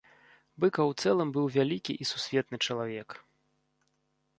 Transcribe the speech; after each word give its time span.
Быкаў 0.63 0.85
у 0.93 0.95
цэлым 1.03 1.29
быў 1.37 1.45
вялікі 1.57 1.93
і 2.01 2.11
сусветны 2.13 2.57
чалавек. 2.65 3.09